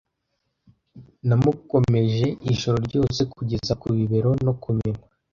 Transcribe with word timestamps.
Namukomeje 1.27 2.27
ijoro 2.51 2.77
ryose 2.87 3.21
kugeza 3.33 3.73
ku 3.81 3.87
bibero 3.95 4.31
no 4.45 4.53
ku 4.61 4.69
minwa. 4.77 5.07